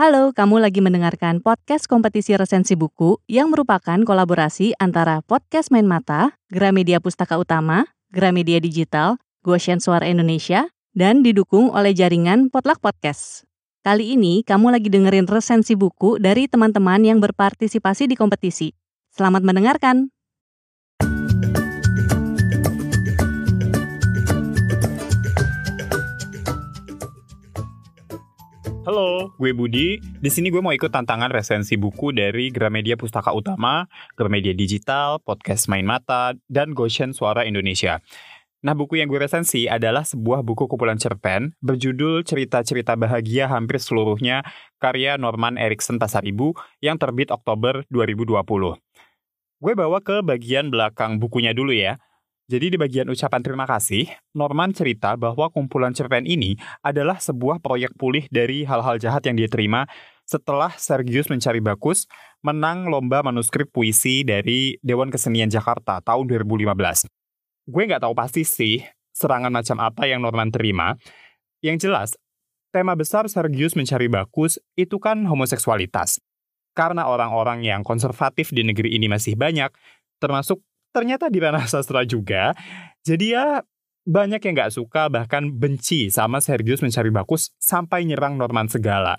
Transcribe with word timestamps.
Halo, 0.00 0.32
kamu 0.32 0.64
lagi 0.64 0.80
mendengarkan 0.80 1.44
podcast 1.44 1.84
kompetisi 1.84 2.32
resensi 2.32 2.72
buku 2.72 3.20
yang 3.28 3.52
merupakan 3.52 4.00
kolaborasi 4.00 4.72
antara 4.80 5.20
Podcast 5.20 5.68
Main 5.68 5.84
Mata, 5.84 6.40
Gramedia 6.48 7.04
Pustaka 7.04 7.36
Utama, 7.36 7.84
Gramedia 8.08 8.64
Digital, 8.64 9.20
Goshen 9.44 9.76
Suara 9.76 10.08
Indonesia, 10.08 10.72
dan 10.96 11.20
didukung 11.20 11.68
oleh 11.68 11.92
jaringan 11.92 12.48
Potluck 12.48 12.80
Podcast. 12.80 13.44
Kali 13.84 14.16
ini 14.16 14.40
kamu 14.40 14.72
lagi 14.72 14.88
dengerin 14.88 15.28
resensi 15.28 15.76
buku 15.76 16.16
dari 16.16 16.48
teman-teman 16.48 17.04
yang 17.04 17.20
berpartisipasi 17.20 18.08
di 18.08 18.16
kompetisi. 18.16 18.72
Selamat 19.12 19.44
mendengarkan! 19.44 20.08
Halo, 28.90 29.30
gue 29.38 29.54
Budi. 29.54 30.02
Di 30.02 30.30
sini 30.34 30.50
gue 30.50 30.58
mau 30.58 30.74
ikut 30.74 30.90
tantangan 30.90 31.30
resensi 31.30 31.78
buku 31.78 32.10
dari 32.10 32.50
Gramedia 32.50 32.98
Pustaka 32.98 33.30
Utama, 33.30 33.86
Gramedia 34.18 34.50
Digital, 34.50 35.22
Podcast 35.22 35.70
Main 35.70 35.86
Mata, 35.86 36.34
dan 36.50 36.74
Goshen 36.74 37.14
Suara 37.14 37.46
Indonesia. 37.46 38.02
Nah, 38.66 38.74
buku 38.74 38.98
yang 38.98 39.06
gue 39.06 39.22
resensi 39.22 39.70
adalah 39.70 40.02
sebuah 40.02 40.42
buku 40.42 40.66
kumpulan 40.66 40.98
cerpen 40.98 41.54
berjudul 41.62 42.26
Cerita-cerita 42.26 42.98
Bahagia 42.98 43.46
Hampir 43.46 43.78
Seluruhnya 43.78 44.42
karya 44.82 45.14
Norman 45.14 45.54
Erickson 45.54 46.02
Pasaribu 46.02 46.58
yang 46.82 46.98
terbit 46.98 47.30
Oktober 47.30 47.86
2020. 47.94 48.42
Gue 49.62 49.72
bawa 49.78 50.02
ke 50.02 50.18
bagian 50.26 50.66
belakang 50.66 51.22
bukunya 51.22 51.54
dulu 51.54 51.70
ya. 51.70 52.02
Jadi 52.50 52.74
di 52.74 52.78
bagian 52.82 53.06
ucapan 53.06 53.46
terima 53.46 53.62
kasih, 53.62 54.10
Norman 54.34 54.74
cerita 54.74 55.14
bahwa 55.14 55.46
kumpulan 55.54 55.94
cerpen 55.94 56.26
ini 56.26 56.58
adalah 56.82 57.22
sebuah 57.22 57.62
proyek 57.62 57.94
pulih 57.94 58.26
dari 58.26 58.66
hal-hal 58.66 58.98
jahat 58.98 59.22
yang 59.22 59.38
dia 59.38 59.46
terima 59.46 59.86
setelah 60.26 60.74
Sergius 60.74 61.30
Mencari 61.30 61.62
Bakus 61.62 62.10
menang 62.42 62.90
lomba 62.90 63.22
manuskrip 63.22 63.70
puisi 63.70 64.26
dari 64.26 64.74
Dewan 64.82 65.14
Kesenian 65.14 65.46
Jakarta 65.46 66.02
tahun 66.02 66.26
2015. 66.26 67.06
Gue 67.70 67.82
nggak 67.86 68.02
tahu 68.02 68.18
pasti 68.18 68.42
sih 68.42 68.82
serangan 69.14 69.54
macam 69.54 69.78
apa 69.78 70.10
yang 70.10 70.18
Norman 70.18 70.50
terima. 70.50 70.98
Yang 71.62 71.86
jelas, 71.86 72.08
tema 72.74 72.98
besar 72.98 73.30
Sergius 73.30 73.78
Mencari 73.78 74.10
Bakus 74.10 74.58
itu 74.74 74.98
kan 74.98 75.22
homoseksualitas. 75.22 76.18
Karena 76.74 77.06
orang-orang 77.06 77.62
yang 77.62 77.86
konservatif 77.86 78.50
di 78.50 78.66
negeri 78.66 78.98
ini 78.98 79.06
masih 79.06 79.38
banyak, 79.38 79.70
termasuk 80.18 80.58
ternyata 80.90 81.30
di 81.30 81.38
ranah 81.42 81.66
sastra 81.66 82.06
juga. 82.06 82.54
Jadi 83.02 83.34
ya 83.34 83.62
banyak 84.04 84.40
yang 84.42 84.54
nggak 84.56 84.74
suka 84.74 85.06
bahkan 85.12 85.52
benci 85.52 86.08
sama 86.10 86.42
Sergius 86.42 86.82
Mencari 86.82 87.12
Bakus 87.12 87.52
sampai 87.60 88.04
nyerang 88.08 88.36
Norman 88.36 88.66
segala. 88.66 89.16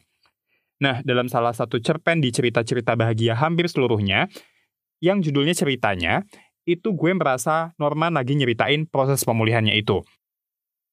Nah, 0.81 1.05
dalam 1.05 1.30
salah 1.30 1.53
satu 1.53 1.77
cerpen 1.77 2.25
di 2.25 2.33
cerita-cerita 2.33 2.97
bahagia 2.97 3.38
hampir 3.38 3.69
seluruhnya, 3.69 4.25
yang 4.97 5.22
judulnya 5.22 5.53
ceritanya, 5.53 6.25
itu 6.66 6.94
gue 6.97 7.11
merasa 7.14 7.77
Norman 7.77 8.17
lagi 8.17 8.33
nyeritain 8.33 8.89
proses 8.89 9.22
pemulihannya 9.22 9.77
itu. 9.77 10.02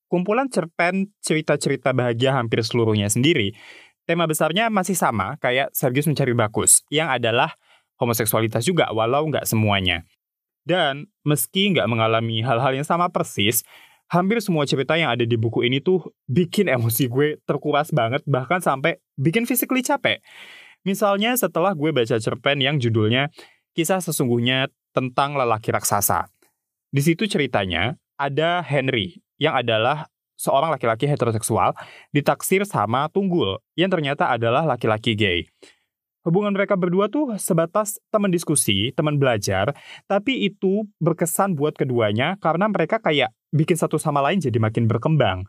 Kumpulan 0.09 0.49
cerpen 0.53 1.13
cerita-cerita 1.25 1.97
bahagia 1.97 2.37
hampir 2.37 2.61
seluruhnya 2.65 3.09
sendiri, 3.09 3.57
tema 4.09 4.25
besarnya 4.25 4.69
masih 4.73 4.97
sama 4.97 5.37
kayak 5.41 5.73
Sergius 5.73 6.09
Mencari 6.09 6.33
Bakus, 6.33 6.85
yang 6.93 7.13
adalah 7.13 7.57
homoseksualitas 8.01 8.65
juga 8.65 8.89
walau 8.93 9.29
nggak 9.29 9.45
semuanya. 9.45 10.05
Dan 10.65 11.11
meski 11.27 11.75
nggak 11.75 11.89
mengalami 11.91 12.41
hal-hal 12.45 12.75
yang 12.77 12.87
sama 12.87 13.09
persis, 13.09 13.65
hampir 14.09 14.41
semua 14.41 14.65
cerita 14.65 14.97
yang 14.97 15.13
ada 15.13 15.25
di 15.25 15.37
buku 15.37 15.65
ini 15.65 15.81
tuh 15.85 16.13
bikin 16.29 16.69
emosi 16.69 17.09
gue 17.09 17.29
terkuras 17.45 17.93
banget, 17.93 18.25
bahkan 18.25 18.61
sampai 18.61 19.01
bikin 19.17 19.45
physically 19.45 19.85
capek. 19.85 20.21
Misalnya 20.87 21.37
setelah 21.37 21.77
gue 21.77 21.93
baca 21.93 22.17
cerpen 22.17 22.65
yang 22.65 22.81
judulnya 22.81 23.29
Kisah 23.77 24.01
Sesungguhnya 24.01 24.73
Tentang 24.97 25.37
Lelaki 25.37 25.71
Raksasa. 25.71 26.27
Di 26.89 27.05
situ 27.05 27.29
ceritanya 27.29 28.01
ada 28.17 28.65
Henry 28.65 29.21
yang 29.37 29.55
adalah 29.55 30.09
seorang 30.39 30.73
laki-laki 30.73 31.05
heteroseksual 31.05 31.75
ditaksir 32.15 32.63
sama 32.65 33.11
Tunggul 33.11 33.59
yang 33.75 33.91
ternyata 33.91 34.31
adalah 34.31 34.65
laki-laki 34.65 35.19
gay 35.19 35.45
hubungan 36.27 36.55
mereka 36.55 36.75
berdua 36.75 37.07
tuh 37.11 37.37
sebatas 37.39 38.01
teman 38.11 38.33
diskusi, 38.33 38.91
teman 38.95 39.19
belajar, 39.21 39.75
tapi 40.11 40.47
itu 40.47 40.87
berkesan 40.99 41.55
buat 41.55 41.75
keduanya 41.79 42.39
karena 42.43 42.67
mereka 42.71 42.99
kayak 42.99 43.35
bikin 43.55 43.79
satu 43.79 43.97
sama 43.97 44.23
lain 44.25 44.43
jadi 44.43 44.57
makin 44.59 44.91
berkembang. 44.91 45.47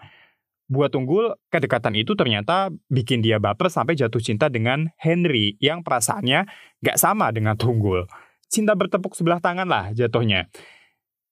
Buat 0.70 0.94
Tunggul, 0.94 1.34
kedekatan 1.50 1.98
itu 1.98 2.14
ternyata 2.14 2.70
bikin 2.94 3.26
dia 3.26 3.42
baper 3.42 3.74
sampai 3.74 3.98
jatuh 3.98 4.22
cinta 4.22 4.54
dengan 4.54 4.94
Henry 5.02 5.58
yang 5.58 5.82
perasaannya 5.82 6.46
gak 6.86 6.98
sama 7.02 7.34
dengan 7.34 7.58
Tunggul. 7.58 8.06
Cinta 8.46 8.78
bertepuk 8.78 9.18
sebelah 9.18 9.42
tangan 9.42 9.66
lah 9.66 9.90
jatuhnya. 9.98 10.46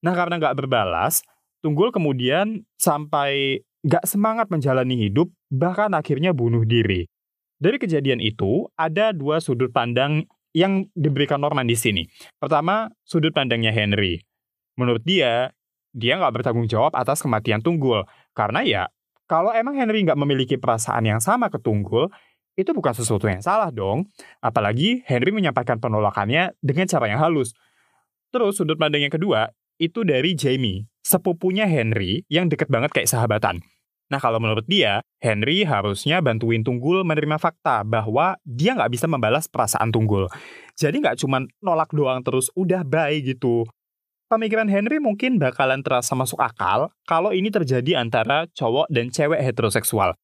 Nah 0.02 0.14
karena 0.18 0.42
gak 0.42 0.58
berbalas, 0.58 1.22
Tunggul 1.62 1.94
kemudian 1.94 2.66
sampai 2.82 3.62
gak 3.86 4.10
semangat 4.10 4.50
menjalani 4.50 5.06
hidup, 5.06 5.30
bahkan 5.54 5.94
akhirnya 5.94 6.34
bunuh 6.34 6.66
diri. 6.66 7.06
Dari 7.58 7.82
kejadian 7.82 8.22
itu, 8.22 8.70
ada 8.78 9.10
dua 9.14 9.42
sudut 9.42 9.74
pandang 9.74 10.30
yang 10.54 10.86
diberikan 10.94 11.42
Norman 11.42 11.66
di 11.66 11.74
sini. 11.74 12.06
Pertama, 12.38 12.90
sudut 13.02 13.34
pandangnya 13.34 13.74
Henry. 13.74 14.22
Menurut 14.78 15.02
dia, 15.02 15.54
dia 15.94 16.14
nggak 16.22 16.42
bertanggung 16.42 16.70
jawab 16.70 16.94
atas 16.94 17.26
kematian 17.26 17.66
Tunggul. 17.66 18.06
Karena 18.38 18.62
ya, 18.62 18.84
kalau 19.26 19.50
emang 19.54 19.74
Henry 19.74 20.06
nggak 20.06 20.18
memiliki 20.22 20.56
perasaan 20.62 21.10
yang 21.10 21.18
sama 21.18 21.50
ke 21.50 21.58
Tunggul, 21.58 22.14
itu 22.58 22.74
bukan 22.74 22.94
sesuatu 22.94 23.26
yang 23.26 23.42
salah 23.42 23.74
dong. 23.74 24.10
Apalagi 24.42 25.02
Henry 25.06 25.34
menyampaikan 25.34 25.82
penolakannya 25.82 26.58
dengan 26.62 26.86
cara 26.86 27.06
yang 27.10 27.22
halus. 27.22 27.58
Terus 28.30 28.58
sudut 28.58 28.78
pandang 28.78 29.06
yang 29.06 29.14
kedua, 29.14 29.50
itu 29.78 30.02
dari 30.06 30.34
Jamie, 30.34 30.90
sepupunya 31.06 31.70
Henry 31.70 32.26
yang 32.30 32.50
deket 32.50 32.70
banget 32.70 32.94
kayak 32.94 33.10
sahabatan. 33.10 33.62
Nah 34.08 34.24
kalau 34.24 34.40
menurut 34.40 34.64
dia, 34.64 35.04
Henry 35.20 35.68
harusnya 35.68 36.24
bantuin 36.24 36.64
Tunggul 36.64 37.04
menerima 37.04 37.36
fakta 37.36 37.84
bahwa 37.84 38.40
dia 38.48 38.72
nggak 38.72 38.92
bisa 38.92 39.06
membalas 39.06 39.52
perasaan 39.52 39.92
Tunggul. 39.92 40.32
Jadi 40.80 41.04
nggak 41.04 41.20
cuma 41.20 41.44
nolak 41.60 41.92
doang 41.92 42.24
terus 42.24 42.48
udah 42.56 42.88
baik 42.88 43.36
gitu. 43.36 43.68
Pemikiran 44.28 44.68
Henry 44.68 45.00
mungkin 45.00 45.40
bakalan 45.40 45.80
terasa 45.84 46.12
masuk 46.16 46.40
akal 46.40 46.92
kalau 47.08 47.32
ini 47.32 47.48
terjadi 47.48 48.00
antara 48.00 48.48
cowok 48.52 48.92
dan 48.92 49.08
cewek 49.12 49.40
heteroseksual. 49.40 50.16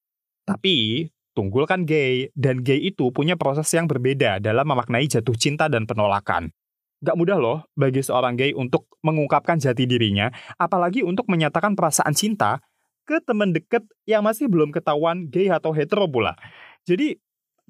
Tapi 0.43 1.07
Tunggul 1.33 1.66
kan 1.66 1.81
gay, 1.81 2.29
dan 2.38 2.61
gay 2.61 2.77
itu 2.77 3.09
punya 3.09 3.33
proses 3.33 3.66
yang 3.73 3.89
berbeda 3.89 4.38
dalam 4.38 4.69
memaknai 4.69 5.09
jatuh 5.09 5.33
cinta 5.33 5.66
dan 5.66 5.89
penolakan. 5.89 6.53
Gak 7.01 7.17
mudah 7.17 7.41
loh 7.41 7.66
bagi 7.73 8.05
seorang 8.05 8.38
gay 8.38 8.53
untuk 8.53 8.85
mengungkapkan 9.01 9.57
jati 9.57 9.89
dirinya, 9.89 10.29
apalagi 10.61 11.01
untuk 11.01 11.25
menyatakan 11.27 11.73
perasaan 11.73 12.13
cinta 12.13 12.61
ke 13.03 13.19
teman 13.24 13.52
deket 13.52 13.84
yang 14.08 14.24
masih 14.24 14.47
belum 14.47 14.72
ketahuan 14.72 15.28
gay 15.28 15.52
atau 15.52 15.75
hetero 15.75 16.08
pula. 16.08 16.36
Jadi 16.84 17.19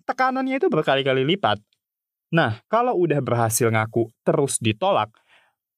tekanannya 0.06 0.58
itu 0.58 0.68
berkali-kali 0.70 1.26
lipat. 1.36 1.62
Nah, 2.34 2.62
kalau 2.66 2.98
udah 2.98 3.22
berhasil 3.22 3.70
ngaku 3.70 4.10
terus 4.26 4.58
ditolak, 4.58 5.14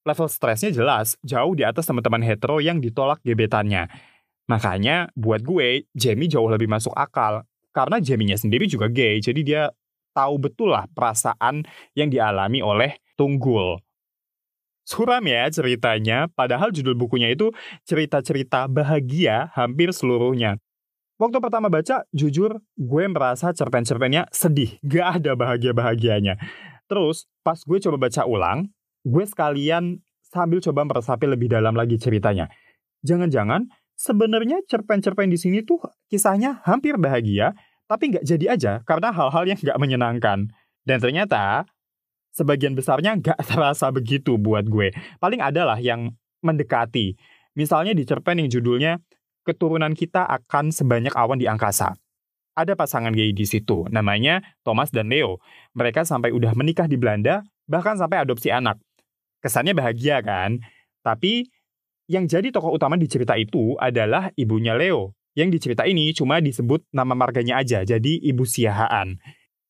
level 0.08 0.30
stresnya 0.32 0.72
jelas 0.72 1.20
jauh 1.26 1.52
di 1.52 1.68
atas 1.68 1.84
teman-teman 1.84 2.24
hetero 2.24 2.64
yang 2.64 2.80
ditolak 2.80 3.20
gebetannya. 3.26 3.92
Makanya 4.46 5.10
buat 5.18 5.42
gue, 5.42 5.90
Jamie 5.98 6.30
jauh 6.30 6.48
lebih 6.48 6.70
masuk 6.70 6.94
akal. 6.94 7.44
Karena 7.76 8.00
Jamie-nya 8.00 8.40
sendiri 8.40 8.72
juga 8.72 8.88
gay, 8.88 9.20
jadi 9.20 9.42
dia 9.44 9.64
tahu 10.16 10.40
betul 10.40 10.72
lah 10.72 10.88
perasaan 10.96 11.68
yang 11.92 12.08
dialami 12.08 12.64
oleh 12.64 12.96
Tunggul. 13.20 13.85
Suram 14.86 15.26
ya 15.26 15.50
ceritanya, 15.50 16.30
padahal 16.30 16.70
judul 16.70 16.94
bukunya 16.94 17.34
itu 17.34 17.50
cerita-cerita 17.90 18.70
bahagia 18.70 19.50
hampir 19.58 19.90
seluruhnya. 19.90 20.62
Waktu 21.18 21.42
pertama 21.42 21.74
baca, 21.74 22.06
jujur 22.14 22.62
gue 22.78 23.04
merasa 23.10 23.50
cerpen-cerpennya 23.50 24.30
sedih, 24.30 24.78
gak 24.86 25.24
ada 25.24 25.34
bahagia-bahagianya. 25.34 26.38
Terus, 26.86 27.26
pas 27.42 27.58
gue 27.58 27.82
coba 27.82 27.98
baca 27.98 28.30
ulang, 28.30 28.70
gue 29.02 29.26
sekalian 29.26 30.06
sambil 30.22 30.62
coba 30.62 30.86
meresapi 30.86 31.26
lebih 31.26 31.50
dalam 31.50 31.74
lagi 31.74 31.98
ceritanya. 31.98 32.46
Jangan-jangan 33.02 33.66
sebenarnya 33.98 34.62
cerpen-cerpen 34.70 35.32
di 35.32 35.40
sini 35.40 35.66
tuh 35.66 35.82
kisahnya 36.12 36.62
hampir 36.62 37.00
bahagia, 37.02 37.58
tapi 37.90 38.14
nggak 38.14 38.26
jadi 38.28 38.46
aja 38.54 38.74
karena 38.86 39.10
hal-hal 39.10 39.50
yang 39.50 39.58
nggak 39.58 39.80
menyenangkan. 39.82 40.52
Dan 40.86 40.98
ternyata 41.02 41.66
sebagian 42.36 42.76
besarnya 42.76 43.16
nggak 43.16 43.40
terasa 43.50 43.88
begitu 43.90 44.36
buat 44.36 44.68
gue. 44.68 44.92
Paling 45.24 45.40
adalah 45.40 45.80
yang 45.80 46.12
mendekati. 46.44 47.16
Misalnya 47.56 47.96
di 47.96 48.04
cerpen 48.04 48.44
yang 48.44 48.52
judulnya 48.52 49.00
Keturunan 49.48 49.96
Kita 49.96 50.28
Akan 50.28 50.76
Sebanyak 50.76 51.16
Awan 51.16 51.40
di 51.40 51.48
Angkasa. 51.48 51.96
Ada 52.56 52.76
pasangan 52.76 53.12
gay 53.12 53.32
di 53.36 53.44
situ, 53.48 53.88
namanya 53.92 54.44
Thomas 54.64 54.92
dan 54.92 55.12
Leo. 55.12 55.40
Mereka 55.76 56.04
sampai 56.08 56.32
udah 56.32 56.56
menikah 56.56 56.88
di 56.88 56.96
Belanda, 56.96 57.44
bahkan 57.68 58.00
sampai 58.00 58.24
adopsi 58.24 58.52
anak. 58.52 58.80
Kesannya 59.44 59.76
bahagia 59.76 60.24
kan? 60.24 60.64
Tapi 61.04 61.48
yang 62.08 62.26
jadi 62.32 62.52
tokoh 62.56 62.76
utama 62.76 62.96
di 62.96 63.12
cerita 63.12 63.36
itu 63.36 63.76
adalah 63.76 64.32
ibunya 64.40 64.72
Leo, 64.74 65.16
yang 65.36 65.52
di 65.52 65.60
cerita 65.60 65.84
ini 65.84 66.16
cuma 66.16 66.40
disebut 66.40 66.88
nama 66.96 67.12
marganya 67.12 67.60
aja, 67.60 67.84
jadi 67.84 68.24
Ibu 68.24 68.48
Siahaan. 68.48 69.20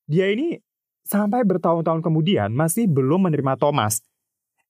Dia 0.05 0.29
ini 0.29 0.61
sampai 1.05 1.45
bertahun-tahun 1.45 2.01
kemudian 2.01 2.49
masih 2.51 2.89
belum 2.89 3.29
menerima 3.29 3.55
Thomas. 3.61 4.01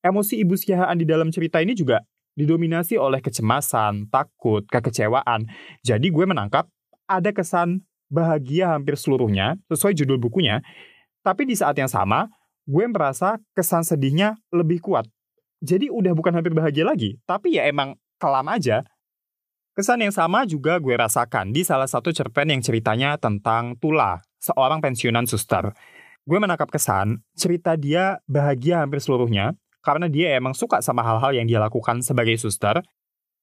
Emosi 0.04 0.44
Ibu 0.44 0.54
Siahaan 0.54 1.00
di 1.00 1.08
dalam 1.08 1.34
cerita 1.34 1.64
ini 1.64 1.74
juga 1.74 2.04
didominasi 2.36 3.00
oleh 3.00 3.24
kecemasan, 3.24 4.12
takut, 4.12 4.62
kekecewaan. 4.68 5.48
Jadi 5.82 6.12
gue 6.12 6.26
menangkap 6.28 6.68
ada 7.08 7.32
kesan 7.32 7.82
bahagia 8.12 8.76
hampir 8.76 9.00
seluruhnya 9.00 9.58
sesuai 9.72 9.98
judul 9.98 10.22
bukunya, 10.22 10.62
tapi 11.26 11.48
di 11.50 11.58
saat 11.58 11.74
yang 11.80 11.90
sama 11.90 12.30
gue 12.68 12.86
merasa 12.86 13.42
kesan 13.56 13.82
sedihnya 13.82 14.38
lebih 14.54 14.84
kuat. 14.84 15.08
Jadi 15.64 15.90
udah 15.90 16.14
bukan 16.14 16.36
hampir 16.36 16.54
bahagia 16.54 16.86
lagi, 16.86 17.18
tapi 17.26 17.58
ya 17.58 17.66
emang 17.66 17.98
kelam 18.22 18.46
aja. 18.52 18.86
Kesan 19.76 20.06
yang 20.06 20.14
sama 20.14 20.46
juga 20.46 20.78
gue 20.78 20.94
rasakan 20.96 21.52
di 21.52 21.66
salah 21.66 21.90
satu 21.90 22.14
cerpen 22.14 22.48
yang 22.54 22.62
ceritanya 22.62 23.18
tentang 23.18 23.76
Tula, 23.76 24.22
seorang 24.40 24.80
pensiunan 24.80 25.26
suster. 25.28 25.74
Gue 26.26 26.42
menangkap 26.42 26.74
kesan, 26.74 27.22
cerita 27.38 27.78
dia 27.78 28.18
bahagia 28.26 28.82
hampir 28.82 28.98
seluruhnya, 28.98 29.54
karena 29.86 30.10
dia 30.10 30.34
emang 30.34 30.58
suka 30.58 30.82
sama 30.82 31.06
hal-hal 31.06 31.38
yang 31.38 31.46
dia 31.46 31.62
lakukan 31.62 32.02
sebagai 32.02 32.34
suster, 32.42 32.82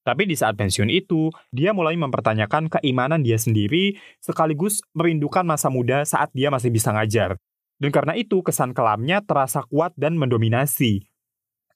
tapi 0.03 0.27
di 0.27 0.35
saat 0.35 0.59
pensiun 0.59 0.91
itu, 0.91 1.31
dia 1.55 1.71
mulai 1.71 1.95
mempertanyakan 1.95 2.67
keimanan 2.67 3.23
dia 3.23 3.39
sendiri, 3.39 3.95
sekaligus 4.19 4.83
merindukan 4.99 5.47
masa 5.47 5.71
muda 5.71 6.03
saat 6.03 6.35
dia 6.35 6.51
masih 6.51 6.75
bisa 6.75 6.91
ngajar. 6.91 7.39
Dan 7.79 7.95
karena 7.95 8.19
itu, 8.19 8.43
kesan 8.43 8.75
kelamnya 8.75 9.23
terasa 9.23 9.63
kuat 9.71 9.95
dan 9.95 10.19
mendominasi. 10.19 11.07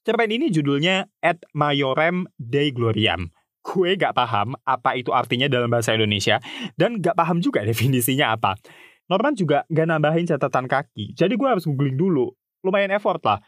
Cerpen 0.03 0.27
ini 0.27 0.51
judulnya 0.51 1.07
Ad 1.23 1.47
Majorem 1.55 2.27
Dei 2.35 2.75
Gloriam. 2.75 3.31
Gue 3.63 3.95
gak 3.95 4.15
paham 4.15 4.55
apa 4.63 4.99
itu 4.99 5.15
artinya 5.15 5.47
dalam 5.47 5.71
bahasa 5.71 5.95
Indonesia, 5.95 6.43
dan 6.75 6.99
gak 6.99 7.15
paham 7.15 7.39
juga 7.39 7.63
definisinya 7.63 8.35
apa. 8.35 8.59
Norman 9.07 9.33
juga 9.33 9.63
gak 9.71 9.87
nambahin 9.87 10.27
catatan 10.27 10.67
kaki, 10.67 11.15
jadi 11.15 11.31
gue 11.31 11.47
harus 11.47 11.63
googling 11.63 11.95
dulu. 11.95 12.35
Lumayan 12.63 12.91
effort 12.91 13.23
lah. 13.23 13.39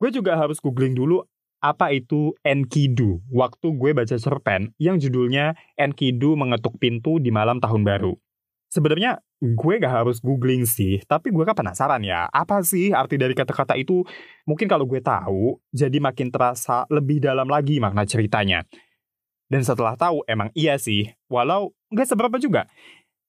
Gue 0.00 0.08
juga 0.08 0.32
harus 0.40 0.56
googling 0.60 0.96
dulu 0.96 1.20
apa 1.60 1.92
itu 1.92 2.32
Enkidu 2.40 3.20
waktu 3.28 3.68
gue 3.76 3.92
baca 3.92 4.16
cerpen 4.16 4.72
yang 4.80 4.96
judulnya 4.96 5.52
Enkidu 5.76 6.32
mengetuk 6.32 6.80
pintu 6.80 7.20
di 7.20 7.28
malam 7.28 7.60
tahun 7.60 7.84
baru. 7.84 8.16
Sebenarnya 8.72 9.20
gue 9.40 9.74
gak 9.82 10.04
harus 10.04 10.22
googling 10.24 10.64
sih, 10.64 11.02
tapi 11.04 11.34
gue 11.34 11.42
kan 11.42 11.58
penasaran 11.58 12.00
ya, 12.06 12.30
apa 12.30 12.62
sih 12.62 12.94
arti 12.94 13.18
dari 13.18 13.34
kata-kata 13.34 13.74
itu? 13.74 14.06
Mungkin 14.46 14.70
kalau 14.70 14.86
gue 14.86 15.02
tahu, 15.02 15.58
jadi 15.74 15.98
makin 15.98 16.30
terasa 16.30 16.86
lebih 16.86 17.18
dalam 17.18 17.50
lagi 17.50 17.82
makna 17.82 18.06
ceritanya. 18.06 18.62
Dan 19.50 19.66
setelah 19.66 19.98
tahu, 19.98 20.22
emang 20.30 20.54
iya 20.54 20.78
sih, 20.78 21.10
walau 21.26 21.74
gak 21.90 22.06
seberapa 22.06 22.38
juga. 22.38 22.70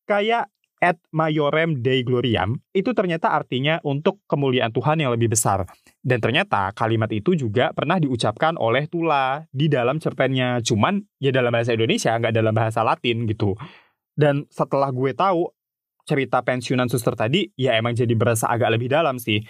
Kayak 0.05 0.53
et 0.81 0.97
majorem 1.13 1.77
dei 1.77 2.01
gloriam, 2.01 2.57
itu 2.73 2.89
ternyata 2.97 3.29
artinya 3.29 3.77
untuk 3.85 4.17
kemuliaan 4.25 4.73
Tuhan 4.73 4.97
yang 4.97 5.13
lebih 5.13 5.29
besar. 5.29 5.69
Dan 6.01 6.17
ternyata 6.17 6.73
kalimat 6.73 7.13
itu 7.13 7.37
juga 7.37 7.69
pernah 7.71 8.01
diucapkan 8.01 8.57
oleh 8.57 8.89
Tula 8.89 9.45
di 9.53 9.69
dalam 9.69 10.01
cerpennya. 10.01 10.57
Cuman 10.65 11.05
ya 11.21 11.29
dalam 11.29 11.53
bahasa 11.53 11.77
Indonesia, 11.77 12.17
nggak 12.17 12.33
dalam 12.33 12.51
bahasa 12.57 12.81
Latin 12.81 13.29
gitu. 13.29 13.53
Dan 14.17 14.49
setelah 14.49 14.89
gue 14.89 15.13
tahu 15.13 15.53
cerita 16.09 16.41
pensiunan 16.41 16.89
suster 16.89 17.13
tadi, 17.13 17.45
ya 17.53 17.77
emang 17.77 17.93
jadi 17.93 18.11
berasa 18.17 18.49
agak 18.49 18.73
lebih 18.73 18.89
dalam 18.89 19.21
sih. 19.21 19.45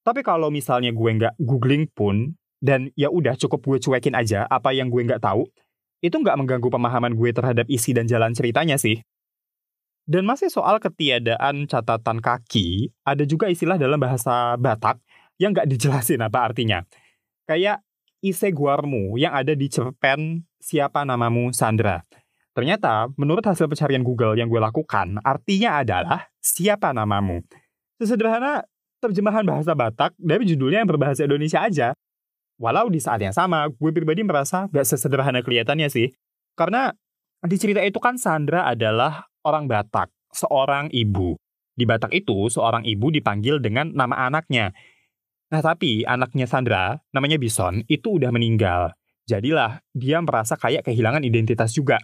Tapi 0.00 0.24
kalau 0.24 0.48
misalnya 0.48 0.90
gue 0.90 1.10
nggak 1.20 1.36
googling 1.36 1.86
pun, 1.92 2.32
dan 2.64 2.88
ya 2.96 3.12
udah 3.12 3.36
cukup 3.36 3.60
gue 3.60 3.78
cuekin 3.78 4.16
aja 4.16 4.48
apa 4.48 4.72
yang 4.72 4.88
gue 4.88 5.04
nggak 5.04 5.20
tahu, 5.20 5.44
itu 6.00 6.16
nggak 6.16 6.34
mengganggu 6.34 6.66
pemahaman 6.72 7.12
gue 7.12 7.30
terhadap 7.30 7.68
isi 7.68 7.92
dan 7.92 8.08
jalan 8.08 8.32
ceritanya 8.32 8.80
sih. 8.80 9.04
Dan 10.12 10.28
masih 10.28 10.52
soal 10.52 10.76
ketiadaan 10.76 11.64
catatan 11.64 12.20
kaki, 12.20 12.92
ada 13.00 13.24
juga 13.24 13.48
istilah 13.48 13.80
dalam 13.80 13.96
bahasa 13.96 14.60
Batak 14.60 15.00
yang 15.40 15.56
nggak 15.56 15.64
dijelasin 15.72 16.20
apa 16.20 16.52
artinya. 16.52 16.84
Kayak 17.48 17.80
ise 18.20 18.52
guarmu 18.52 19.16
yang 19.16 19.32
ada 19.32 19.56
di 19.56 19.72
cerpen 19.72 20.44
Siapa 20.60 21.08
Namamu 21.08 21.56
Sandra. 21.56 22.04
Ternyata, 22.52 23.08
menurut 23.16 23.40
hasil 23.40 23.64
pencarian 23.64 24.04
Google 24.04 24.36
yang 24.36 24.52
gue 24.52 24.60
lakukan, 24.60 25.16
artinya 25.24 25.80
adalah 25.80 26.28
siapa 26.36 26.92
namamu. 26.92 27.40
Sesederhana 27.96 28.68
terjemahan 29.00 29.40
bahasa 29.48 29.72
Batak 29.72 30.12
dari 30.20 30.44
judulnya 30.44 30.84
yang 30.84 30.90
berbahasa 30.92 31.24
Indonesia 31.24 31.64
aja. 31.64 31.96
Walau 32.60 32.92
di 32.92 33.00
saat 33.00 33.24
yang 33.24 33.32
sama, 33.32 33.72
gue 33.72 33.90
pribadi 33.96 34.20
merasa 34.20 34.68
gak 34.68 34.84
sesederhana 34.84 35.40
kelihatannya 35.40 35.88
sih. 35.88 36.12
Karena 36.52 36.92
di 37.40 37.56
cerita 37.56 37.80
itu 37.80 37.96
kan 37.96 38.20
Sandra 38.20 38.68
adalah 38.68 39.31
orang 39.46 39.70
Batak, 39.70 40.10
seorang 40.32 40.88
ibu. 40.90 41.36
Di 41.72 41.84
Batak 41.88 42.12
itu, 42.12 42.48
seorang 42.52 42.84
ibu 42.84 43.08
dipanggil 43.08 43.58
dengan 43.58 43.90
nama 43.92 44.28
anaknya. 44.28 44.72
Nah 45.52 45.60
tapi 45.60 46.04
anaknya 46.08 46.48
Sandra, 46.48 46.96
namanya 47.12 47.36
Bison, 47.36 47.84
itu 47.86 48.16
udah 48.16 48.32
meninggal. 48.32 48.96
Jadilah 49.28 49.84
dia 49.94 50.18
merasa 50.24 50.58
kayak 50.58 50.88
kehilangan 50.88 51.22
identitas 51.22 51.70
juga. 51.76 52.00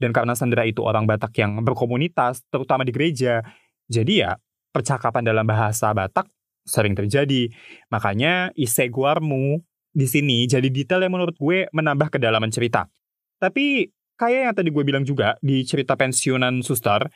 Dan 0.00 0.10
karena 0.10 0.32
Sandra 0.34 0.64
itu 0.64 0.80
orang 0.80 1.04
Batak 1.04 1.34
yang 1.38 1.60
berkomunitas, 1.62 2.42
terutama 2.48 2.82
di 2.86 2.92
gereja, 2.94 3.42
jadi 3.90 4.12
ya 4.14 4.30
percakapan 4.72 5.22
dalam 5.22 5.46
bahasa 5.46 5.92
Batak 5.94 6.26
sering 6.64 6.96
terjadi. 6.96 7.52
Makanya 7.92 8.50
iseguarmu 8.56 9.60
di 9.94 10.06
sini 10.10 10.50
jadi 10.50 10.66
detail 10.66 11.06
yang 11.06 11.14
menurut 11.14 11.38
gue 11.38 11.70
menambah 11.70 12.10
kedalaman 12.10 12.50
cerita. 12.50 12.90
Tapi 13.38 13.86
kayak 14.16 14.40
yang 14.50 14.54
tadi 14.54 14.68
gue 14.70 14.84
bilang 14.84 15.04
juga 15.06 15.38
di 15.40 15.62
cerita 15.66 15.94
pensiunan 15.94 16.62
suster, 16.62 17.06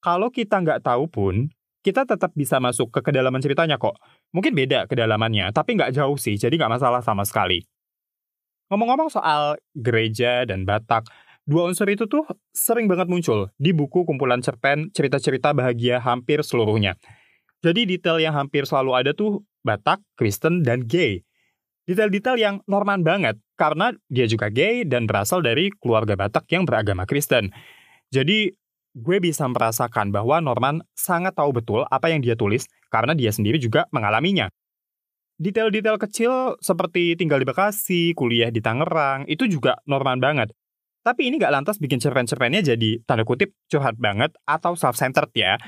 kalau 0.00 0.32
kita 0.32 0.60
nggak 0.62 0.82
tahu 0.86 1.06
pun, 1.10 1.34
kita 1.80 2.04
tetap 2.04 2.32
bisa 2.36 2.60
masuk 2.60 2.92
ke 2.92 3.00
kedalaman 3.00 3.40
ceritanya 3.40 3.80
kok. 3.80 3.96
Mungkin 4.32 4.52
beda 4.52 4.86
kedalamannya, 4.88 5.52
tapi 5.52 5.76
nggak 5.76 5.96
jauh 5.96 6.16
sih, 6.16 6.36
jadi 6.36 6.52
nggak 6.56 6.80
masalah 6.80 7.00
sama 7.00 7.24
sekali. 7.24 7.64
Ngomong-ngomong 8.70 9.10
soal 9.10 9.58
gereja 9.74 10.46
dan 10.46 10.62
Batak, 10.62 11.10
Dua 11.50 11.66
unsur 11.66 11.90
itu 11.90 12.06
tuh 12.06 12.22
sering 12.54 12.86
banget 12.86 13.10
muncul 13.10 13.50
di 13.58 13.74
buku 13.74 14.06
kumpulan 14.06 14.38
cerpen 14.38 14.92
cerita-cerita 14.94 15.50
bahagia 15.50 15.98
hampir 15.98 16.46
seluruhnya. 16.46 16.94
Jadi 17.58 17.90
detail 17.90 18.22
yang 18.22 18.38
hampir 18.38 18.70
selalu 18.70 18.94
ada 18.94 19.10
tuh 19.10 19.42
Batak, 19.66 19.98
Kristen, 20.14 20.62
dan 20.62 20.86
gay. 20.86 21.26
Detail-detail 21.90 22.38
yang 22.38 22.56
Norman 22.70 23.02
banget, 23.02 23.42
karena 23.58 23.90
dia 24.06 24.22
juga 24.30 24.46
gay 24.46 24.86
dan 24.86 25.10
berasal 25.10 25.42
dari 25.42 25.74
keluarga 25.74 26.14
Batak 26.14 26.46
yang 26.54 26.62
beragama 26.62 27.02
Kristen. 27.02 27.50
Jadi, 28.14 28.54
gue 28.94 29.18
bisa 29.18 29.42
merasakan 29.50 30.14
bahwa 30.14 30.38
Norman 30.38 30.86
sangat 30.94 31.34
tahu 31.34 31.50
betul 31.50 31.82
apa 31.90 32.06
yang 32.06 32.22
dia 32.22 32.38
tulis 32.38 32.70
karena 32.94 33.10
dia 33.10 33.34
sendiri 33.34 33.58
juga 33.58 33.90
mengalaminya. 33.90 34.46
Detail-detail 35.42 35.98
kecil 35.98 36.62
seperti 36.62 37.18
tinggal 37.18 37.42
di 37.42 37.46
Bekasi, 37.50 38.14
kuliah 38.14 38.54
di 38.54 38.62
Tangerang, 38.62 39.26
itu 39.26 39.50
juga 39.50 39.82
Norman 39.90 40.22
banget. 40.22 40.54
Tapi 41.02 41.26
ini 41.26 41.42
gak 41.42 41.50
lantas 41.50 41.82
bikin 41.82 41.98
cerpen-cerpennya 41.98 42.62
jadi 42.62 43.02
tanda 43.02 43.26
kutip 43.26 43.50
curhat 43.66 43.98
banget 43.98 44.30
atau 44.46 44.78
self-centered 44.78 45.34
ya. 45.34 45.58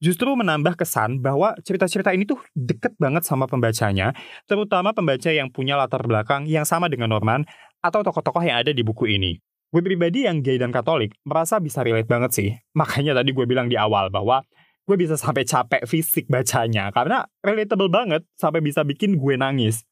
Justru 0.00 0.32
menambah 0.32 0.80
kesan 0.80 1.20
bahwa 1.20 1.52
cerita-cerita 1.60 2.16
ini 2.16 2.24
tuh 2.24 2.40
deket 2.56 2.96
banget 2.96 3.20
sama 3.28 3.44
pembacanya, 3.44 4.16
terutama 4.48 4.96
pembaca 4.96 5.28
yang 5.28 5.52
punya 5.52 5.76
latar 5.76 6.00
belakang 6.00 6.48
yang 6.48 6.64
sama 6.64 6.88
dengan 6.88 7.12
Norman 7.12 7.44
atau 7.84 8.00
tokoh-tokoh 8.00 8.40
yang 8.40 8.64
ada 8.64 8.72
di 8.72 8.80
buku 8.80 9.12
ini. 9.12 9.36
Gue 9.70 9.84
pribadi 9.84 10.24
yang 10.24 10.40
gay 10.40 10.56
dan 10.56 10.72
katolik 10.72 11.14
merasa 11.22 11.60
bisa 11.60 11.84
relate 11.84 12.08
banget 12.08 12.30
sih. 12.32 12.50
Makanya 12.72 13.22
tadi 13.22 13.30
gue 13.30 13.44
bilang 13.44 13.68
di 13.68 13.76
awal 13.76 14.08
bahwa 14.08 14.40
gue 14.88 14.96
bisa 14.98 15.14
sampai 15.14 15.46
capek 15.46 15.86
fisik 15.86 16.26
bacanya 16.26 16.90
karena 16.90 17.22
relatable 17.44 17.86
banget 17.86 18.26
sampai 18.34 18.64
bisa 18.64 18.82
bikin 18.82 19.14
gue 19.14 19.36
nangis. 19.38 19.86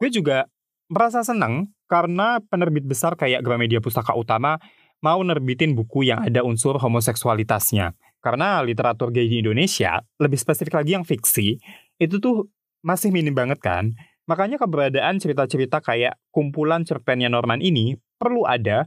Gue 0.00 0.10
juga 0.10 0.50
merasa 0.90 1.22
senang 1.22 1.70
karena 1.86 2.42
penerbit 2.50 2.82
besar 2.82 3.14
kayak 3.14 3.44
Gramedia 3.46 3.78
Pustaka 3.78 4.16
Utama 4.18 4.58
mau 4.98 5.22
nerbitin 5.22 5.78
buku 5.78 6.08
yang 6.08 6.24
ada 6.24 6.42
unsur 6.42 6.80
homoseksualitasnya. 6.82 7.94
Karena 8.22 8.62
literatur 8.62 9.10
gay 9.10 9.26
di 9.26 9.42
Indonesia, 9.42 9.98
lebih 10.22 10.38
spesifik 10.38 10.78
lagi 10.78 10.94
yang 10.94 11.02
fiksi, 11.02 11.58
itu 11.98 12.16
tuh 12.22 12.46
masih 12.86 13.10
minim 13.10 13.34
banget 13.34 13.58
kan. 13.58 13.90
Makanya 14.30 14.62
keberadaan 14.62 15.18
cerita-cerita 15.18 15.82
kayak 15.82 16.14
kumpulan 16.30 16.86
cerpennya 16.86 17.26
Norman 17.26 17.58
ini 17.58 17.98
perlu 18.22 18.46
ada, 18.46 18.86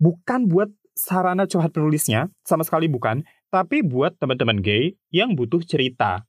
bukan 0.00 0.48
buat 0.48 0.72
sarana 0.96 1.44
curhat 1.44 1.76
penulisnya, 1.76 2.32
sama 2.40 2.64
sekali 2.64 2.88
bukan, 2.88 3.20
tapi 3.52 3.84
buat 3.84 4.16
teman-teman 4.16 4.64
gay 4.64 4.96
yang 5.12 5.36
butuh 5.36 5.60
cerita. 5.60 6.24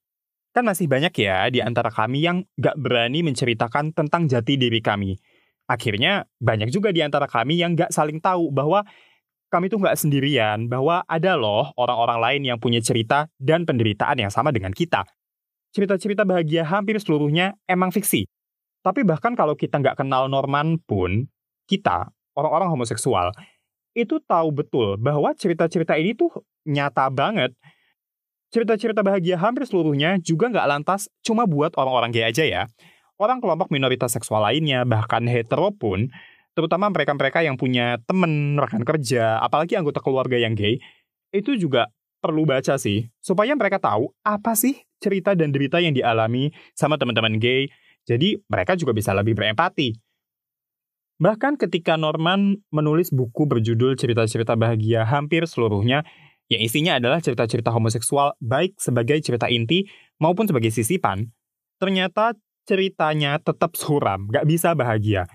Kan 0.52 0.68
masih 0.68 0.92
banyak 0.92 1.16
ya 1.16 1.48
di 1.48 1.64
antara 1.64 1.88
kami 1.88 2.28
yang 2.28 2.44
gak 2.60 2.76
berani 2.76 3.24
menceritakan 3.24 3.96
tentang 3.96 4.28
jati 4.28 4.60
diri 4.60 4.84
kami. 4.84 5.16
Akhirnya 5.72 6.28
banyak 6.44 6.68
juga 6.68 6.92
di 6.92 7.00
antara 7.00 7.32
kami 7.32 7.64
yang 7.64 7.80
gak 7.80 7.96
saling 7.96 8.20
tahu 8.20 8.52
bahwa 8.52 8.84
kami 9.52 9.68
tuh 9.68 9.84
gak 9.84 10.00
sendirian, 10.00 10.72
bahwa 10.72 11.04
ada 11.06 11.36
loh 11.36 11.76
orang-orang 11.76 12.20
lain 12.24 12.42
yang 12.56 12.58
punya 12.58 12.80
cerita 12.80 13.28
dan 13.36 13.68
penderitaan 13.68 14.16
yang 14.16 14.32
sama 14.32 14.56
dengan 14.56 14.72
kita. 14.72 15.04
Cerita-cerita 15.76 16.24
bahagia 16.24 16.64
hampir 16.64 16.96
seluruhnya 17.04 17.60
emang 17.68 17.92
fiksi. 17.92 18.28
Tapi 18.82 19.06
bahkan 19.06 19.38
kalau 19.38 19.54
kita 19.54 19.78
nggak 19.78 20.00
kenal 20.00 20.26
Norman 20.26 20.82
pun, 20.82 21.30
kita, 21.70 22.10
orang-orang 22.34 22.74
homoseksual, 22.74 23.30
itu 23.94 24.18
tahu 24.24 24.50
betul 24.56 24.96
bahwa 24.98 25.36
cerita-cerita 25.36 26.00
ini 26.00 26.16
tuh 26.18 26.32
nyata 26.66 27.12
banget. 27.12 27.54
Cerita-cerita 28.52 29.00
bahagia 29.00 29.40
hampir 29.40 29.64
seluruhnya 29.64 30.20
juga 30.20 30.52
nggak 30.52 30.68
lantas 30.68 31.08
cuma 31.24 31.48
buat 31.48 31.72
orang-orang 31.78 32.12
gay 32.12 32.26
aja 32.28 32.44
ya. 32.44 32.64
Orang 33.22 33.38
kelompok 33.38 33.70
minoritas 33.70 34.12
seksual 34.18 34.42
lainnya, 34.44 34.82
bahkan 34.84 35.30
hetero 35.30 35.70
pun, 35.72 36.10
terutama 36.54 36.92
mereka-mereka 36.92 37.44
yang 37.44 37.56
punya 37.56 38.00
temen, 38.06 38.58
rekan 38.60 38.84
kerja, 38.84 39.40
apalagi 39.40 39.80
anggota 39.80 40.04
keluarga 40.04 40.36
yang 40.36 40.56
gay, 40.56 40.80
itu 41.32 41.56
juga 41.56 41.88
perlu 42.22 42.46
baca 42.46 42.78
sih, 42.78 43.10
supaya 43.18 43.56
mereka 43.58 43.82
tahu 43.82 44.14
apa 44.22 44.54
sih 44.54 44.78
cerita 45.02 45.34
dan 45.34 45.50
derita 45.50 45.82
yang 45.82 45.98
dialami 45.98 46.54
sama 46.78 47.00
teman-teman 47.02 47.42
gay, 47.42 47.72
jadi 48.06 48.38
mereka 48.46 48.78
juga 48.78 48.94
bisa 48.94 49.16
lebih 49.16 49.34
berempati. 49.34 49.98
Bahkan 51.22 51.58
ketika 51.62 52.02
Norman 52.02 52.58
menulis 52.74 53.14
buku 53.14 53.46
berjudul 53.46 53.94
Cerita-cerita 53.94 54.58
Bahagia 54.58 55.06
hampir 55.06 55.46
seluruhnya, 55.46 56.02
yang 56.50 56.62
isinya 56.66 56.98
adalah 56.98 57.22
cerita-cerita 57.22 57.70
homoseksual 57.70 58.36
baik 58.42 58.76
sebagai 58.82 59.22
cerita 59.22 59.46
inti 59.46 59.86
maupun 60.18 60.50
sebagai 60.50 60.74
sisipan, 60.74 61.30
ternyata 61.78 62.34
ceritanya 62.66 63.38
tetap 63.38 63.78
suram, 63.78 64.28
gak 64.34 64.50
bisa 64.50 64.74
bahagia. 64.74 65.30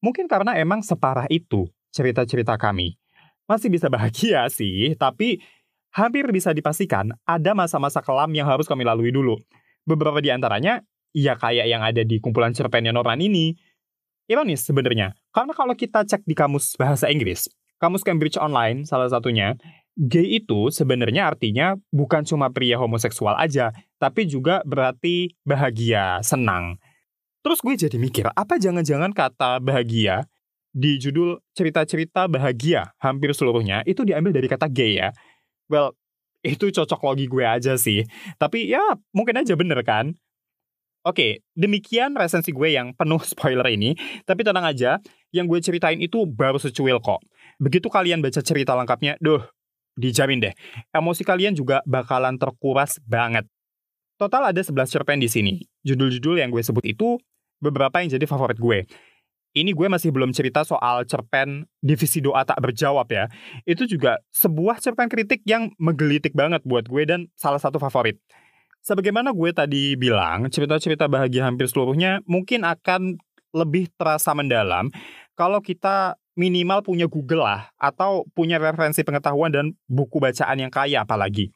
Mungkin 0.00 0.26
karena 0.26 0.56
emang 0.56 0.80
separah 0.80 1.28
itu 1.28 1.68
cerita-cerita 1.92 2.56
kami. 2.56 2.96
Masih 3.44 3.68
bisa 3.68 3.92
bahagia 3.92 4.48
sih, 4.58 4.96
tapi 4.96 5.40
hampir 5.92 6.24
bisa 6.32 6.54
dipastikan 6.56 7.12
ada 7.28 7.52
masa-masa 7.52 8.00
kelam 8.00 8.32
yang 8.32 8.48
harus 8.48 8.64
kami 8.64 8.84
lalui 8.84 9.12
dulu. 9.12 9.36
Beberapa 9.84 10.22
di 10.24 10.32
antaranya, 10.32 10.80
ya 11.12 11.34
kayak 11.36 11.66
yang 11.66 11.82
ada 11.82 12.02
di 12.06 12.22
kumpulan 12.22 12.54
cerpennya 12.54 12.94
Norman 12.94 13.20
ini. 13.20 13.52
Ironis 14.30 14.62
sebenarnya, 14.62 15.10
karena 15.34 15.50
kalau 15.50 15.74
kita 15.74 16.06
cek 16.06 16.22
di 16.22 16.38
kamus 16.38 16.78
bahasa 16.78 17.10
Inggris, 17.10 17.50
kamus 17.82 18.06
Cambridge 18.06 18.38
Online 18.38 18.86
salah 18.86 19.10
satunya, 19.10 19.58
gay 19.98 20.38
itu 20.38 20.70
sebenarnya 20.70 21.34
artinya 21.34 21.74
bukan 21.90 22.22
cuma 22.22 22.46
pria 22.54 22.78
homoseksual 22.78 23.34
aja, 23.34 23.74
tapi 23.98 24.30
juga 24.30 24.62
berarti 24.62 25.34
bahagia, 25.42 26.22
senang. 26.22 26.78
Terus 27.40 27.58
gue 27.64 27.74
jadi 27.76 27.96
mikir, 27.96 28.28
apa 28.36 28.60
jangan-jangan 28.60 29.16
kata 29.16 29.64
bahagia 29.64 30.28
di 30.70 31.00
judul 31.00 31.40
cerita-cerita 31.56 32.30
bahagia 32.30 32.92
hampir 33.00 33.32
seluruhnya 33.32 33.82
itu 33.88 34.04
diambil 34.04 34.36
dari 34.36 34.46
kata 34.46 34.68
gay 34.68 35.00
ya? 35.00 35.08
Well, 35.66 35.96
itu 36.44 36.68
cocok 36.68 37.00
logi 37.00 37.26
gue 37.28 37.44
aja 37.44 37.80
sih. 37.80 38.04
Tapi 38.36 38.68
ya 38.68 38.80
mungkin 39.16 39.40
aja 39.40 39.56
bener 39.56 39.80
kan? 39.80 40.12
Oke, 41.00 41.40
demikian 41.56 42.12
resensi 42.12 42.52
gue 42.52 42.76
yang 42.76 42.92
penuh 42.92 43.24
spoiler 43.32 43.64
ini. 43.72 43.96
Tapi 44.28 44.44
tenang 44.44 44.68
aja, 44.68 45.00
yang 45.32 45.48
gue 45.48 45.56
ceritain 45.64 45.96
itu 45.96 46.28
baru 46.28 46.60
secuil 46.60 47.00
kok. 47.00 47.24
Begitu 47.56 47.88
kalian 47.88 48.20
baca 48.20 48.40
cerita 48.44 48.76
lengkapnya, 48.76 49.16
duh, 49.16 49.40
dijamin 49.96 50.44
deh, 50.44 50.54
emosi 50.92 51.24
kalian 51.24 51.56
juga 51.56 51.80
bakalan 51.88 52.36
terkuras 52.36 53.00
banget. 53.08 53.48
Total 54.20 54.52
ada 54.52 54.60
11 54.60 54.92
cerpen 54.92 55.16
di 55.16 55.32
sini. 55.32 55.54
Judul-judul 55.88 56.44
yang 56.44 56.52
gue 56.52 56.60
sebut 56.60 56.84
itu 56.84 57.16
beberapa 57.60 58.00
yang 58.02 58.10
jadi 58.16 58.26
favorit 58.26 58.58
gue. 58.58 58.88
Ini 59.50 59.74
gue 59.74 59.86
masih 59.90 60.14
belum 60.14 60.30
cerita 60.30 60.62
soal 60.62 61.02
cerpen 61.10 61.66
divisi 61.82 62.22
doa 62.22 62.46
tak 62.46 62.62
berjawab 62.62 63.06
ya. 63.10 63.26
Itu 63.66 63.86
juga 63.86 64.22
sebuah 64.30 64.78
cerpen 64.78 65.10
kritik 65.10 65.42
yang 65.44 65.74
menggelitik 65.76 66.34
banget 66.34 66.62
buat 66.62 66.86
gue 66.86 67.02
dan 67.06 67.26
salah 67.34 67.58
satu 67.58 67.82
favorit. 67.82 68.18
Sebagaimana 68.80 69.34
gue 69.34 69.50
tadi 69.52 69.98
bilang, 69.98 70.48
cerita-cerita 70.48 71.10
bahagia 71.10 71.44
hampir 71.44 71.68
seluruhnya 71.68 72.24
mungkin 72.24 72.64
akan 72.64 73.18
lebih 73.50 73.90
terasa 73.98 74.32
mendalam 74.32 74.88
kalau 75.34 75.58
kita 75.58 76.14
minimal 76.38 76.80
punya 76.80 77.04
Google 77.04 77.44
lah, 77.44 77.68
atau 77.76 78.24
punya 78.32 78.56
referensi 78.56 79.04
pengetahuan 79.04 79.52
dan 79.52 79.76
buku 79.84 80.16
bacaan 80.16 80.56
yang 80.56 80.72
kaya 80.72 81.04
apalagi. 81.04 81.52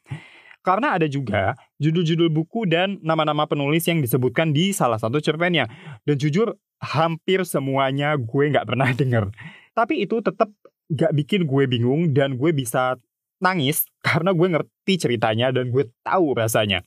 Karena 0.65 0.97
ada 0.97 1.05
juga 1.05 1.53
judul-judul 1.77 2.33
buku 2.33 2.65
dan 2.65 2.97
nama-nama 3.05 3.45
penulis 3.45 3.85
yang 3.85 4.01
disebutkan 4.01 4.49
di 4.49 4.73
salah 4.73 4.97
satu 4.97 5.21
cerpennya. 5.21 5.69
Dan 6.01 6.17
jujur, 6.17 6.57
hampir 6.81 7.45
semuanya 7.45 8.17
gue 8.17 8.49
nggak 8.49 8.65
pernah 8.65 8.89
denger. 8.99 9.29
Tapi 9.77 10.01
itu 10.01 10.25
tetap 10.25 10.49
nggak 10.89 11.13
bikin 11.13 11.45
gue 11.45 11.63
bingung 11.69 12.01
dan 12.17 12.33
gue 12.33 12.49
bisa 12.49 12.97
nangis 13.37 13.85
karena 14.01 14.33
gue 14.33 14.47
ngerti 14.57 14.93
ceritanya 14.97 15.53
dan 15.53 15.69
gue 15.69 15.85
tahu 16.01 16.33
rasanya. 16.33 16.81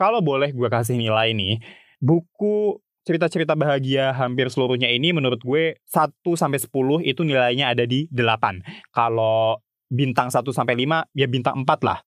Kalau 0.00 0.24
boleh 0.24 0.56
gue 0.56 0.68
kasih 0.72 0.96
nilai 0.96 1.36
nih, 1.36 1.60
buku 2.00 2.80
cerita-cerita 3.02 3.58
bahagia 3.58 4.14
hampir 4.14 4.46
seluruhnya 4.48 4.88
ini 4.88 5.10
menurut 5.10 5.42
gue 5.42 5.76
1 5.90 6.22
sampai 6.38 6.58
10 6.62 7.02
itu 7.02 7.20
nilainya 7.26 7.74
ada 7.74 7.84
di 7.84 8.06
8. 8.08 8.94
Kalau 8.94 9.58
bintang 9.90 10.30
1 10.30 10.40
sampai 10.54 10.74
5 10.80 11.12
ya 11.12 11.26
bintang 11.28 11.66
4 11.66 11.68
lah. 11.84 12.00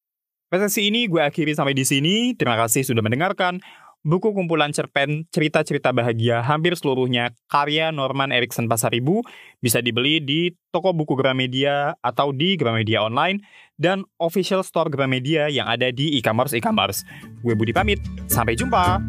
Resensi 0.55 0.87
ini 0.87 1.11
gue 1.11 1.19
akhiri 1.19 1.51
sampai 1.51 1.75
di 1.75 1.83
sini. 1.83 2.31
Terima 2.31 2.55
kasih 2.55 2.87
sudah 2.87 3.03
mendengarkan. 3.03 3.59
Buku 4.07 4.31
kumpulan 4.31 4.71
cerpen 4.71 5.27
cerita-cerita 5.35 5.91
bahagia 5.91 6.39
hampir 6.39 6.79
seluruhnya 6.79 7.35
karya 7.51 7.91
Norman 7.91 8.31
Erickson 8.31 8.71
Pasaribu 8.71 9.19
bisa 9.59 9.83
dibeli 9.83 10.23
di 10.23 10.55
toko 10.71 10.95
buku 10.95 11.19
Gramedia 11.19 11.99
atau 11.99 12.31
di 12.31 12.55
Gramedia 12.55 13.03
Online 13.03 13.43
dan 13.75 14.07
official 14.15 14.63
store 14.63 14.87
Gramedia 14.87 15.51
yang 15.51 15.67
ada 15.67 15.91
di 15.91 16.15
e-commerce 16.15 16.55
e-commerce. 16.55 17.03
Gue 17.43 17.57
Budi 17.59 17.75
pamit, 17.75 17.99
sampai 18.31 18.55
jumpa. 18.55 19.03